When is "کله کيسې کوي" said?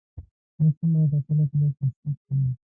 1.51-2.51